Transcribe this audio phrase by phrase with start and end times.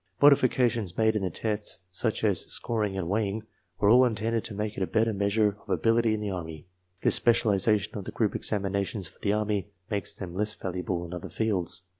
[0.19, 3.43] Modifications made in the tests, such as scor ing and weighting,
[3.79, 6.65] were all intended to make it a better measure / of ability in the Army.
[7.03, 11.13] This specialization of the group exam inations for the Army makes them less valuable in
[11.13, 11.83] other fields.